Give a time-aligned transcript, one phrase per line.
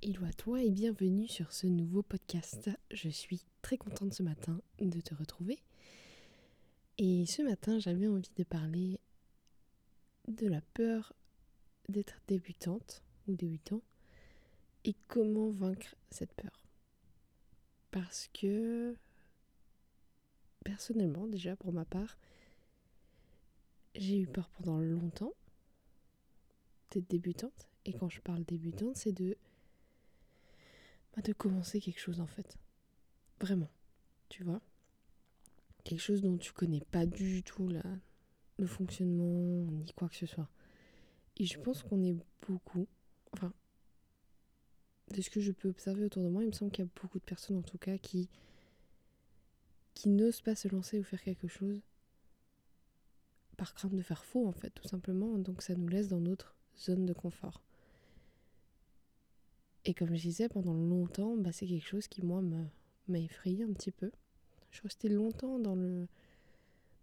[0.00, 2.70] Hello à toi et bienvenue sur ce nouveau podcast.
[2.92, 5.58] Je suis très contente ce matin de te retrouver.
[6.98, 9.00] Et ce matin, j'avais envie de parler
[10.28, 11.14] de la peur
[11.88, 13.82] d'être débutante ou débutant
[14.84, 16.68] et comment vaincre cette peur.
[17.90, 18.94] Parce que
[20.62, 22.16] personnellement, déjà pour ma part,
[23.96, 25.34] j'ai eu peur pendant longtemps
[26.92, 27.66] d'être débutante.
[27.84, 29.36] Et quand je parle débutante, c'est de
[31.22, 32.56] de commencer quelque chose en fait.
[33.40, 33.70] Vraiment.
[34.28, 34.60] Tu vois?
[35.84, 37.82] Quelque chose dont tu connais pas du tout la,
[38.58, 40.48] le fonctionnement, ni quoi que ce soit.
[41.36, 42.86] Et je pense qu'on est beaucoup,
[43.32, 43.52] enfin,
[45.14, 46.90] de ce que je peux observer autour de moi, il me semble qu'il y a
[47.00, 48.28] beaucoup de personnes en tout cas qui
[50.06, 51.82] n'osent pas se lancer ou faire quelque chose
[53.58, 55.36] par crainte de faire faux en fait, tout simplement.
[55.36, 57.62] Donc ça nous laisse dans notre zone de confort.
[59.88, 63.72] Et comme je disais, pendant longtemps, bah, c'est quelque chose qui, moi, m'a effrayé un
[63.72, 64.12] petit peu.
[64.70, 66.06] Je restais longtemps dans le,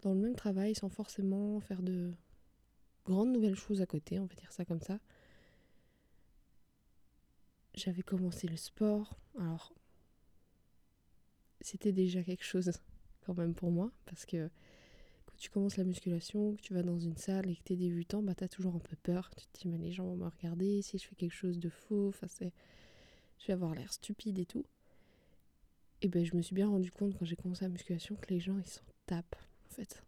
[0.04, 2.14] dans le même travail sans forcément faire de
[3.04, 5.00] grandes nouvelles choses à côté, on va dire ça comme ça.
[7.74, 9.74] J'avais commencé le sport, alors
[11.62, 12.72] c'était déjà quelque chose
[13.26, 14.52] quand même pour moi, parce que
[15.46, 18.24] tu commences la musculation, que tu vas dans une salle et que tu es débutant,
[18.24, 19.30] bah t'as toujours un peu peur.
[19.38, 21.70] Tu te dis, mais les gens vont me regarder, si je fais quelque chose de
[21.70, 22.52] faux, enfin c'est
[23.38, 24.66] je vais avoir l'air stupide et tout.
[26.02, 28.40] Et ben je me suis bien rendu compte quand j'ai commencé la musculation que les
[28.40, 29.36] gens ils s'en tapent
[29.68, 30.04] en fait.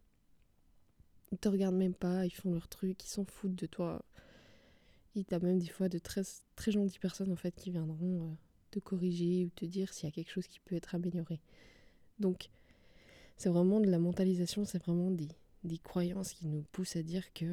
[1.32, 4.04] Ils te regardent même pas, ils font leur truc, ils s'en foutent de toi.
[5.14, 6.24] Il t'as même des fois de très,
[6.56, 8.34] très gentilles personnes en fait qui viendront euh,
[8.72, 11.40] te corriger ou te dire s'il y a quelque chose qui peut être amélioré.
[12.18, 12.50] Donc
[13.38, 15.28] c'est vraiment de la mentalisation, c'est vraiment des,
[15.64, 17.46] des, croyances qui nous poussent à dire que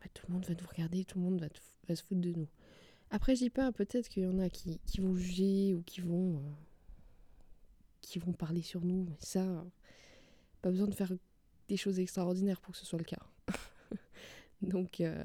[0.00, 2.46] bah, tout le monde va nous regarder, tout le monde va, se foutre de nous.
[3.10, 6.00] Après, je dis pas, peut-être qu'il y en a qui, qui, vont juger ou qui
[6.00, 6.50] vont, euh,
[8.02, 9.64] qui vont parler sur nous, mais ça,
[10.62, 11.12] pas besoin de faire
[11.68, 13.22] des choses extraordinaires pour que ce soit le cas.
[14.62, 15.24] donc, euh,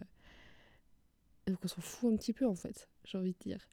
[1.45, 3.67] donc, on s'en fout un petit peu en fait, j'ai envie de dire.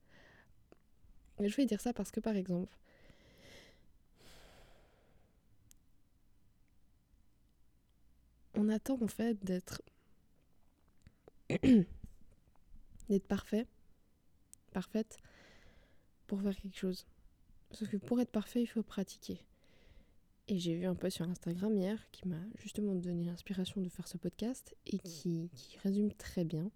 [1.39, 2.77] Mais je vais dire ça parce que par exemple,
[8.55, 9.83] on attend en fait d'être
[13.09, 13.67] d'être parfait
[14.73, 15.19] parfaite
[16.27, 17.07] pour faire quelque chose.
[17.73, 19.45] Sauf que pour être parfait, il faut pratiquer.
[20.49, 24.09] Et j'ai vu un post sur Instagram hier qui m'a justement donné l'inspiration de faire
[24.09, 25.49] ce podcast et qui,
[25.83, 26.71] résume très bien.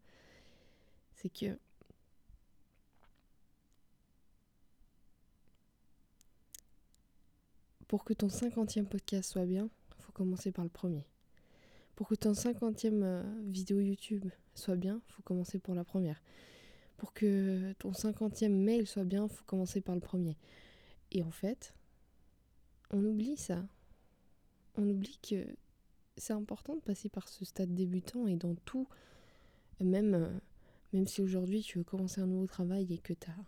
[1.14, 1.58] C'est que
[7.88, 11.04] pour que ton cinquantième podcast soit bien, faut commencer par le premier.
[11.96, 16.22] Pour que ton cinquantième euh, vidéo YouTube soit bien, faut commencer pour la première
[16.96, 20.36] pour que ton cinquantième mail soit bien, faut commencer par le premier.
[21.12, 21.74] Et en fait,
[22.90, 23.66] on oublie ça.
[24.76, 25.46] On oublie que
[26.16, 28.88] c'est important de passer par ce stade débutant et dans tout,
[29.80, 30.30] même, euh,
[30.92, 33.44] même si aujourd'hui tu veux commencer un nouveau travail et que, as,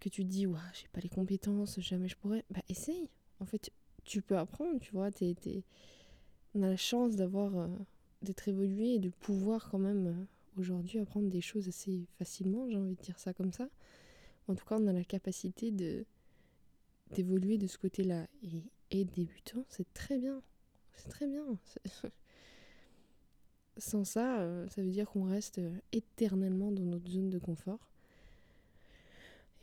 [0.00, 3.08] que tu te dis, ouais, j'ai pas les compétences, jamais je pourrais, bah essaye.
[3.40, 3.70] En fait,
[4.04, 5.10] tu peux apprendre, tu vois,
[6.54, 7.68] on a la chance d'avoir, euh,
[8.22, 12.76] d'être évolué et de pouvoir quand même euh, aujourd'hui apprendre des choses assez facilement, j'ai
[12.76, 13.68] envie de dire ça comme ça.
[14.48, 16.04] En tout cas, on a la capacité de
[17.12, 18.26] d'évoluer de ce côté-là.
[18.42, 20.42] Et, et débutant, c'est très bien.
[20.94, 21.44] C'est très bien.
[23.78, 25.58] Sans ça, euh, ça veut dire qu'on reste
[25.92, 27.78] éternellement dans notre zone de confort.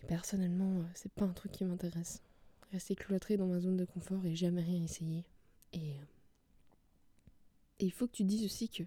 [0.02, 2.24] Et personnellement, c'est pas un truc qui m'intéresse.
[2.72, 5.24] Rester cloîtré dans ma zone de confort et jamais rien essayer.
[5.74, 5.94] Et,
[7.80, 8.84] et il faut que tu dises aussi que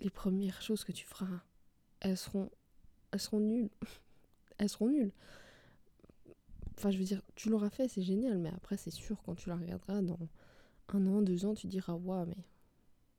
[0.00, 1.40] les premières choses que tu feras,
[2.00, 2.50] elles seront,
[3.10, 3.70] elles seront nulles.
[4.58, 5.12] elles seront nulles.
[6.76, 9.48] Enfin, je veux dire, tu l'auras fait, c'est génial, mais après, c'est sûr, quand tu
[9.48, 10.18] la regarderas dans
[10.88, 12.44] un an, deux ans, tu diras, waouh, mais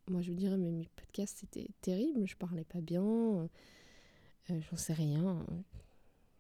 [0.08, 3.48] moi, je dirais, mais mes podcasts, c'était terrible, je parlais pas bien, euh,
[4.50, 5.46] j'en sais rien.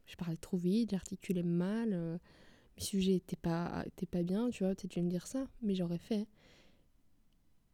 [0.05, 2.17] Je parlais trop vite, j'articulais mal, euh,
[2.77, 3.85] mes sujets étaient pas,
[4.23, 6.27] bien, tu vois, peut-être tu me dire ça, mais j'aurais fait.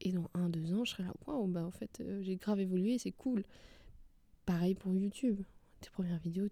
[0.02, 2.60] Et dans un, deux ans, je serai là, waouh, bah en fait, euh, j'ai grave
[2.60, 3.44] évolué, c'est cool.
[4.46, 5.42] Pareil pour YouTube.
[5.80, 6.48] Tes premières vidéos,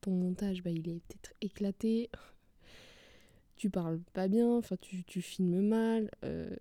[0.00, 2.10] ton montage, bah il est peut-être éclaté.
[3.56, 6.10] tu parles pas bien, enfin, tu, tu filmes mal.
[6.24, 6.54] Euh,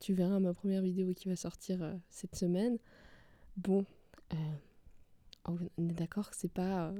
[0.00, 2.78] tu verras ma première vidéo qui va sortir euh, cette semaine.
[3.56, 3.86] Bon,
[5.46, 6.92] on est d'accord que c'est pas,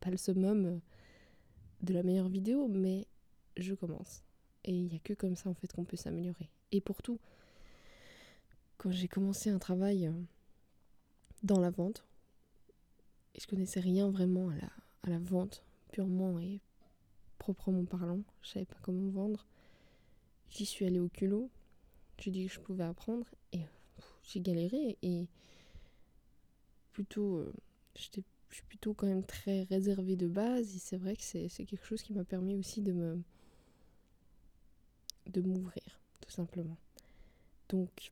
[0.00, 0.80] pas le summum
[1.82, 3.06] de la meilleure vidéo, mais
[3.56, 4.24] je commence.
[4.64, 6.50] Et il n'y a que comme ça en fait qu'on peut s'améliorer.
[6.72, 7.20] Et pour tout,
[8.86, 10.12] quand j'ai commencé un travail euh,
[11.42, 12.04] dans la vente,
[13.34, 14.54] et je connaissais rien vraiment à
[15.02, 16.60] à la vente purement et
[17.38, 18.20] proprement parlant.
[18.42, 19.44] Je savais pas comment vendre.
[20.50, 21.50] J'y suis allée au culot.
[22.20, 23.62] J'ai dit que je pouvais apprendre et
[24.22, 25.26] j'ai galéré et
[26.92, 27.52] plutôt euh,
[27.96, 28.02] je
[28.52, 32.02] suis plutôt quand même très réservée de base et c'est vrai que c'est quelque chose
[32.02, 33.20] qui m'a permis aussi de me
[35.26, 36.76] de m'ouvrir tout simplement
[37.68, 38.10] donc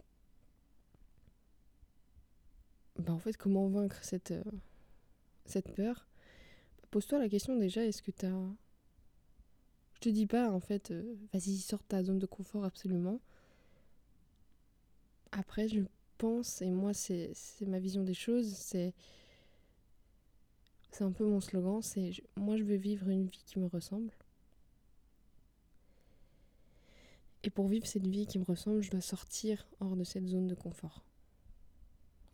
[2.99, 6.07] bah en fait comment vaincre cette euh, peur?
[6.91, 8.55] Pose-toi la question déjà est-ce que tu as
[9.95, 13.21] je te dis pas en fait euh, vas-y sors ta zone de confort absolument
[15.33, 15.81] après je
[16.19, 17.33] pense et moi c'est
[17.63, 18.95] ma vision des choses c'est
[21.03, 24.13] un peu mon slogan, c'est moi je veux vivre une vie qui me ressemble.
[27.43, 30.47] Et pour vivre cette vie qui me ressemble, je dois sortir hors de cette zone
[30.47, 31.05] de confort.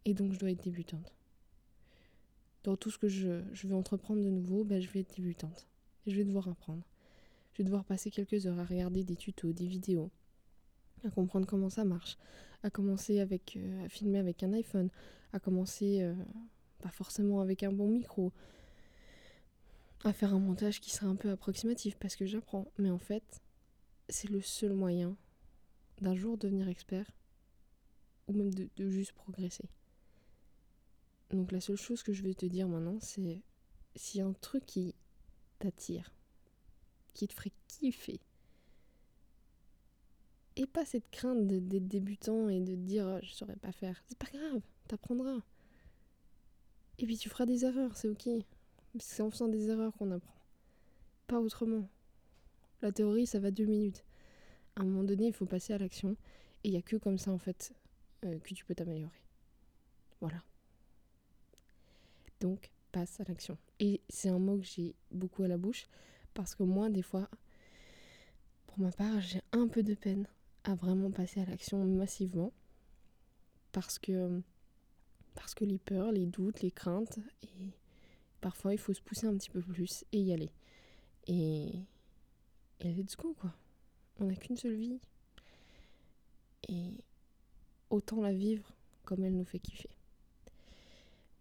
[0.04, 1.14] Et donc je dois être débutante.
[2.64, 5.66] Dans tout ce que je, je veux entreprendre de nouveau, ben, je vais être débutante.
[6.06, 6.82] Je vais devoir apprendre.
[7.52, 10.10] Je vais devoir passer quelques heures à regarder des tutos, des vidéos,
[11.04, 12.16] à comprendre comment ça marche,
[12.62, 14.90] à commencer avec, euh, à filmer avec un iPhone,
[15.32, 16.14] à commencer euh,
[16.80, 18.32] pas forcément avec un bon micro,
[20.04, 22.66] à faire un montage qui serait un peu approximatif parce que j'apprends.
[22.78, 23.42] Mais en fait,
[24.08, 25.16] c'est le seul moyen
[26.00, 27.10] d'un jour devenir expert
[28.28, 29.68] ou même de, juste progresser.
[31.30, 34.94] Donc la seule chose que je vais te dire maintenant, c'est a un truc qui
[35.58, 36.12] t'attire,
[37.14, 38.20] qui te ferait kiffer,
[40.56, 44.02] et pas cette crainte d'être débutant et de te dire oh, je saurais pas faire,
[44.06, 45.40] c'est pas grave, t'apprendras.
[46.98, 48.28] Et puis tu feras des erreurs, c'est ok.
[48.98, 50.34] C'est en faisant des erreurs qu'on apprend.
[51.28, 51.88] Pas autrement.
[52.82, 54.04] La théorie, ça va deux minutes.
[54.76, 56.16] À un moment donné, il faut passer à l'action.
[56.62, 57.72] Et il n'y a que comme ça, en fait,
[58.24, 59.22] euh, que tu peux t'améliorer.
[60.20, 60.42] Voilà.
[62.40, 63.56] Donc, passe à l'action.
[63.78, 65.86] Et c'est un mot que j'ai beaucoup à la bouche.
[66.34, 67.28] Parce que moi, des fois,
[68.66, 70.26] pour ma part, j'ai un peu de peine
[70.64, 72.52] à vraiment passer à l'action massivement.
[73.72, 74.42] Parce que
[75.34, 77.70] parce que les peurs, les doutes, les craintes, et
[78.40, 80.50] parfois il faut se pousser un petit peu plus et y aller.
[81.26, 81.84] Et,
[82.80, 83.52] et let's go quoi.
[84.18, 85.00] On n'a qu'une seule vie.
[86.68, 87.04] Et
[87.90, 88.72] autant la vivre
[89.04, 89.90] comme elle nous fait kiffer.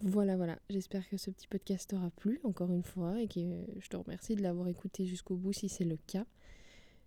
[0.01, 0.57] Voilà, voilà.
[0.69, 3.40] J'espère que ce petit podcast t'aura plu encore une fois et que
[3.80, 6.25] je te remercie de l'avoir écouté jusqu'au bout si c'est le cas.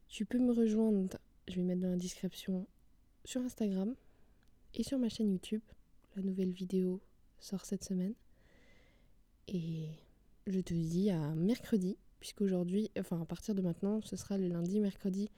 [0.08, 1.16] Tu peux me rejoindre,
[1.48, 2.66] je vais mettre dans la description,
[3.24, 3.94] sur Instagram
[4.74, 5.62] et sur ma chaîne YouTube.
[6.16, 7.00] La nouvelle vidéo
[7.40, 8.14] sort cette semaine.
[9.48, 9.88] Et
[10.46, 14.80] je te dis à mercredi, puisqu'aujourd'hui, enfin à partir de maintenant, ce sera le lundi,
[14.80, 15.30] mercredi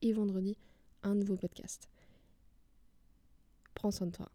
[0.00, 0.56] et vendredi,
[1.02, 1.90] un nouveau podcast.
[3.74, 4.30] Prends soin de toi.